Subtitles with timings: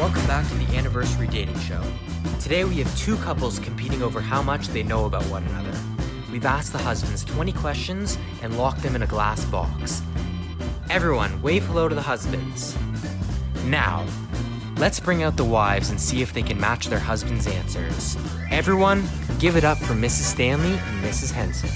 [0.00, 1.82] Welcome back to the Anniversary Dating Show.
[2.40, 5.78] Today we have two couples competing over how much they know about one another.
[6.32, 10.00] We've asked the husbands 20 questions and locked them in a glass box.
[10.88, 12.78] Everyone, wave hello to the husbands.
[13.66, 14.06] Now,
[14.78, 18.16] let's bring out the wives and see if they can match their husbands' answers.
[18.50, 19.06] Everyone,
[19.38, 20.32] give it up for Mrs.
[20.32, 21.30] Stanley and Mrs.
[21.30, 21.68] Henson.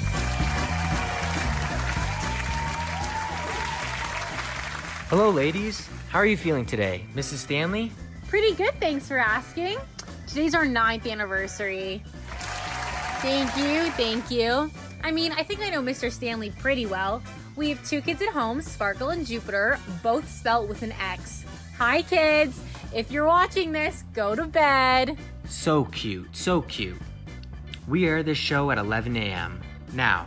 [5.11, 5.86] Hello, ladies.
[6.09, 7.05] How are you feeling today?
[7.14, 7.36] Mrs.
[7.36, 7.92] Stanley?
[8.28, 9.78] Pretty good, thanks for asking.
[10.27, 12.02] Today's our ninth anniversary.
[13.20, 14.70] Thank you, thank you.
[15.02, 16.10] I mean, I think I know Mr.
[16.10, 17.23] Stanley pretty well.
[17.56, 21.45] We have two kids at home, Sparkle and Jupiter, both spelt with an X.
[21.78, 22.60] Hi, kids.
[22.92, 25.16] If you're watching this, go to bed.
[25.48, 27.00] So cute, so cute.
[27.86, 29.61] We air this show at 11 a.m.
[29.92, 30.27] Now,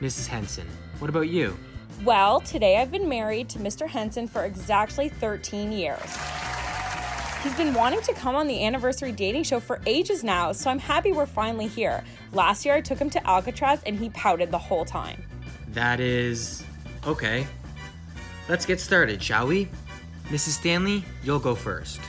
[0.00, 0.26] Mrs.
[0.26, 0.66] Henson,
[0.98, 1.56] what about you?
[2.04, 3.88] Well, today I've been married to Mr.
[3.88, 6.16] Henson for exactly 13 years.
[7.42, 10.80] He's been wanting to come on the anniversary dating show for ages now, so I'm
[10.80, 12.02] happy we're finally here.
[12.32, 15.22] Last year I took him to Alcatraz and he pouted the whole time.
[15.68, 16.64] That is.
[17.06, 17.46] Okay.
[18.48, 19.68] Let's get started, shall we?
[20.30, 20.58] Mrs.
[20.58, 22.00] Stanley, you'll go first.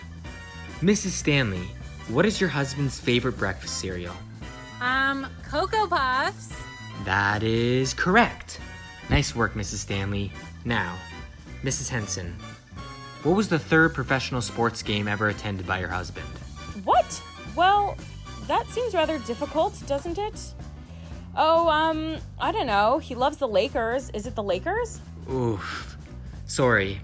[0.81, 1.09] Mrs.
[1.11, 1.67] Stanley,
[2.07, 4.15] what is your husband's favorite breakfast cereal?
[4.81, 6.53] Um, Cocoa Puffs.
[7.05, 8.59] That is correct.
[9.09, 9.75] Nice work, Mrs.
[9.77, 10.31] Stanley.
[10.65, 10.97] Now,
[11.63, 11.89] Mrs.
[11.89, 12.35] Henson,
[13.23, 16.27] what was the third professional sports game ever attended by your husband?
[16.83, 17.21] What?
[17.55, 17.97] Well,
[18.47, 20.53] that seems rather difficult, doesn't it?
[21.35, 22.97] Oh, um, I don't know.
[22.97, 24.09] He loves the Lakers.
[24.11, 24.99] Is it the Lakers?
[25.31, 25.97] Oof.
[26.45, 27.01] Sorry.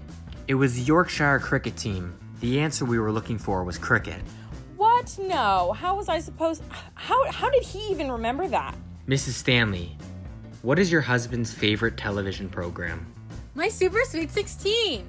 [0.48, 2.16] It was the Yorkshire cricket team.
[2.40, 4.20] The answer we were looking for was cricket.
[4.76, 5.16] What?
[5.20, 5.72] No.
[5.72, 6.62] How was I supposed
[6.94, 8.74] How how did he even remember that?
[9.08, 9.34] Mrs.
[9.34, 9.96] Stanley,
[10.62, 13.06] what is your husband's favorite television program?
[13.54, 15.06] My Super Sweet 16.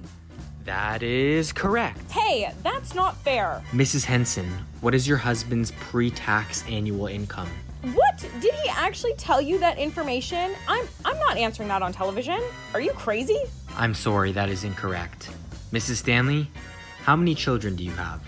[0.68, 2.12] That is correct.
[2.12, 3.64] Hey, that's not fair.
[3.72, 4.04] Mrs.
[4.04, 4.52] Henson,
[4.82, 7.48] what is your husband's pre tax annual income?
[7.94, 8.18] What?
[8.42, 10.52] Did he actually tell you that information?
[10.68, 12.42] I'm I'm not answering that on television.
[12.74, 13.40] Are you crazy?
[13.78, 15.30] I'm sorry, that is incorrect.
[15.72, 15.96] Mrs.
[16.00, 16.52] Stanley,
[17.00, 18.22] how many children do you have?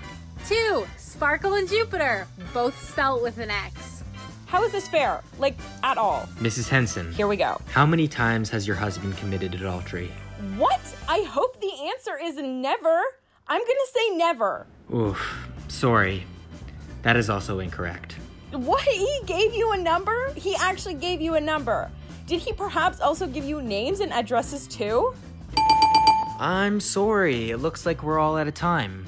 [0.48, 3.99] Two, Sparkle and Jupiter, both spelt with an X.
[4.50, 5.22] How is this fair?
[5.38, 6.28] Like at all?
[6.38, 6.68] Mrs.
[6.70, 7.62] Henson, Here we go.
[7.72, 10.12] how many times has your husband committed adultery?
[10.58, 10.82] What?
[11.08, 13.02] I hope the answer is never.
[13.48, 14.66] I'm gonna say never.
[14.94, 16.26] Oof, sorry.
[17.04, 18.18] That is also incorrect.
[18.52, 18.82] What?
[18.82, 20.34] He gave you a number?
[20.34, 21.90] He actually gave you a number.
[22.26, 25.14] Did he perhaps also give you names and addresses too?
[26.40, 29.06] I'm sorry, it looks like we're all out of time.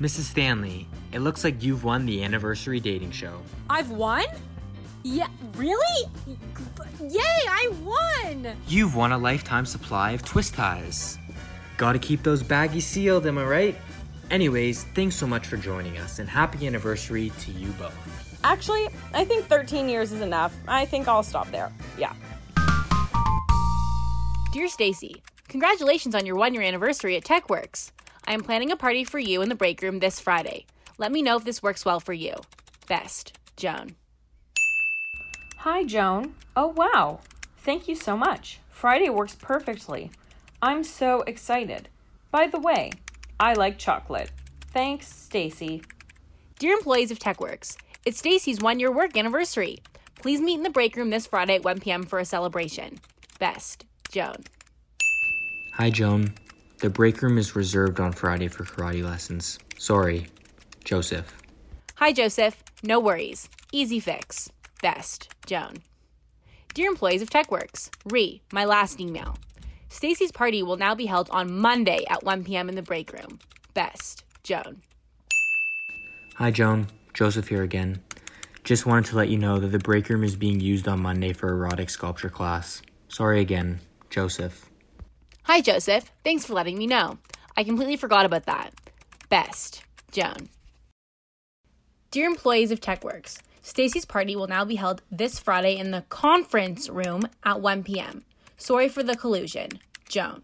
[0.00, 0.30] Mrs.
[0.30, 3.40] Stanley, it looks like you've won the anniversary dating show.
[3.68, 4.24] I've won?
[5.04, 5.26] Yeah,
[5.56, 6.08] really?
[7.00, 8.56] Yay, I won!
[8.68, 11.18] You've won a lifetime supply of twist ties.
[11.76, 13.76] Gotta keep those baggies sealed, am I right?
[14.30, 18.38] Anyways, thanks so much for joining us and happy anniversary to you both.
[18.44, 20.56] Actually, I think 13 years is enough.
[20.68, 21.72] I think I'll stop there.
[21.98, 22.12] Yeah.
[24.52, 27.90] Dear Stacy, congratulations on your one year anniversary at TechWorks.
[28.26, 30.66] I am planning a party for you in the break room this Friday.
[30.98, 32.34] Let me know if this works well for you.
[32.86, 33.96] Best, Joan.
[35.62, 36.34] Hi, Joan.
[36.56, 37.20] Oh, wow.
[37.58, 38.58] Thank you so much.
[38.68, 40.10] Friday works perfectly.
[40.60, 41.88] I'm so excited.
[42.32, 42.90] By the way,
[43.38, 44.32] I like chocolate.
[44.72, 45.84] Thanks, Stacy.
[46.58, 49.78] Dear employees of TechWorks, it's Stacy's one year work anniversary.
[50.16, 52.02] Please meet in the break room this Friday at 1 p.m.
[52.02, 52.98] for a celebration.
[53.38, 54.42] Best, Joan.
[55.74, 56.34] Hi, Joan.
[56.78, 59.60] The break room is reserved on Friday for karate lessons.
[59.78, 60.26] Sorry,
[60.82, 61.40] Joseph.
[61.94, 62.64] Hi, Joseph.
[62.82, 63.48] No worries.
[63.70, 64.50] Easy fix.
[64.82, 65.76] Best, Joan.
[66.74, 69.38] Dear employees of TechWorks, re my last email.
[69.88, 72.68] Stacy's party will now be held on Monday at 1 p.m.
[72.68, 73.38] in the break room.
[73.74, 74.82] Best, Joan.
[76.34, 76.88] Hi, Joan.
[77.14, 78.02] Joseph here again.
[78.64, 81.32] Just wanted to let you know that the break room is being used on Monday
[81.32, 82.82] for erotic sculpture class.
[83.06, 83.80] Sorry again,
[84.10, 84.68] Joseph.
[85.44, 86.10] Hi, Joseph.
[86.24, 87.18] Thanks for letting me know.
[87.56, 88.72] I completely forgot about that.
[89.28, 90.48] Best, Joan.
[92.10, 96.88] Dear employees of TechWorks, Stacy's party will now be held this Friday in the conference
[96.88, 98.24] room at 1 p.m.
[98.56, 99.80] Sorry for the collusion.
[100.08, 100.42] Joan.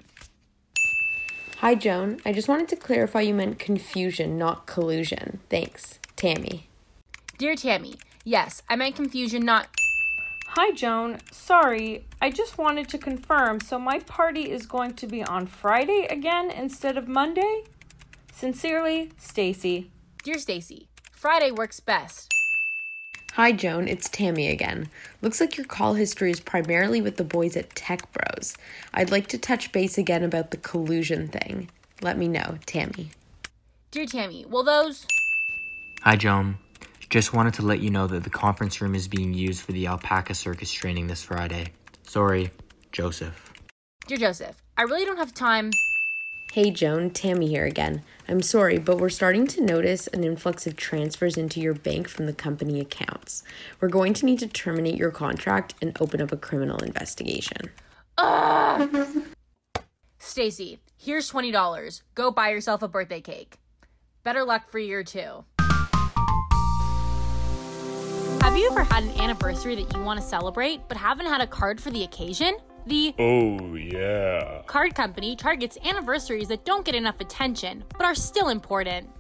[1.59, 2.21] Hi, Joan.
[2.25, 5.41] I just wanted to clarify you meant confusion, not collusion.
[5.51, 5.99] Thanks.
[6.15, 6.69] Tammy.
[7.37, 9.69] Dear Tammy, yes, I meant confusion, not.
[10.51, 11.19] Hi, Joan.
[11.33, 13.61] Sorry, I just wanted to confirm.
[13.61, 17.65] So, my party is going to be on Friday again instead of Monday?
[18.33, 19.91] Sincerely, Stacy.
[20.23, 22.33] Dear Stacy, Friday works best.
[23.35, 23.87] Hi, Joan.
[23.87, 24.89] It's Tammy again.
[25.23, 28.57] Looks like your call history is primarily with the boys at Tech Bros.
[28.93, 31.71] I'd like to touch base again about the collusion thing.
[32.03, 33.11] Let me know, Tammy.
[33.93, 35.07] Dear Tammy, will those.
[36.03, 36.59] Hi, Joan.
[37.11, 39.87] Just wanted to let you know that the conference room is being used for the
[39.87, 41.69] alpaca circus training this Friday.
[42.03, 42.51] Sorry,
[42.91, 43.53] Joseph.
[44.07, 45.71] Dear Joseph, I really don't have time.
[46.53, 48.03] Hey Joan, Tammy here again.
[48.27, 52.25] I'm sorry, but we're starting to notice an influx of transfers into your bank from
[52.25, 53.43] the company accounts.
[53.81, 57.71] We're going to need to terminate your contract and open up a criminal investigation.
[60.19, 62.03] Stacy, here's $20.
[62.15, 63.59] Go buy yourself a birthday cake.
[64.25, 65.45] Better luck for year two.
[68.41, 71.47] Have you ever had an anniversary that you want to celebrate but haven't had a
[71.47, 72.57] card for the occasion?
[72.89, 74.63] The Oh, yeah.
[74.67, 79.11] card company targets anniversaries that don't get enough attention but are still important.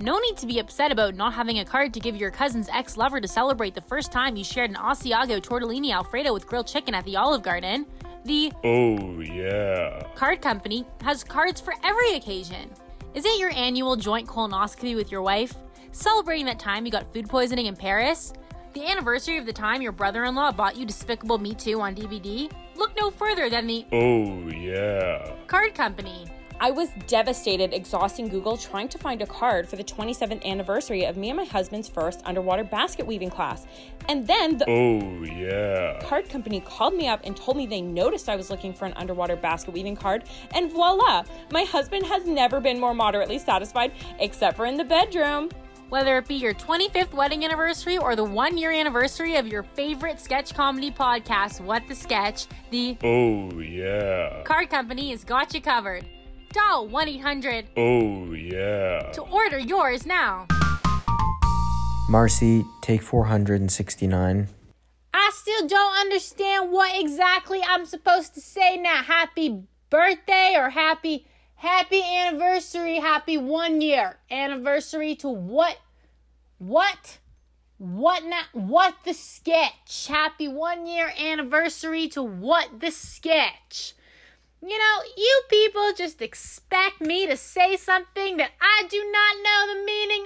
[0.00, 2.96] No need to be upset about not having a card to give your cousin's ex
[2.96, 6.92] lover to celebrate the first time you shared an Asiago tortellini Alfredo with grilled chicken
[6.92, 7.86] at the Olive Garden.
[8.24, 10.02] The Oh, yeah.
[10.16, 12.68] card company has cards for every occasion.
[13.14, 15.54] Is it your annual joint colonoscopy with your wife?
[15.92, 18.32] Celebrating that time you got food poisoning in Paris?
[18.74, 21.94] The anniversary of the time your brother in law bought you Despicable Me 2 on
[21.94, 22.50] DVD?
[22.76, 25.32] Look no further than the Oh, yeah.
[25.46, 26.26] card company.
[26.60, 31.16] I was devastated exhausting Google trying to find a card for the 27th anniversary of
[31.16, 33.66] me and my husband's first underwater basket weaving class.
[34.08, 36.00] And then the Oh, yeah.
[36.04, 38.92] card company called me up and told me they noticed I was looking for an
[38.96, 40.24] underwater basket weaving card,
[40.54, 41.22] and voila!
[41.52, 45.50] My husband has never been more moderately satisfied, except for in the bedroom.
[45.88, 50.20] Whether it be your 25th wedding anniversary or the one year anniversary of your favorite
[50.20, 54.42] sketch comedy podcast, What the Sketch, the Oh, yeah.
[54.44, 56.04] card company has got you covered.
[56.52, 59.10] Dial 1 800 Oh, yeah.
[59.12, 60.46] to order yours now.
[62.10, 64.48] Marcy, take 469.
[65.14, 69.02] I still don't understand what exactly I'm supposed to say now.
[69.02, 71.26] Happy birthday or happy
[71.58, 75.78] happy anniversary, happy one year anniversary to what
[76.58, 77.18] what
[77.78, 80.06] what now what the sketch.
[80.08, 83.94] Happy one year anniversary to what the sketch.
[84.60, 89.74] You know, you people just expect me to say something that I do not know
[89.74, 90.24] the meaning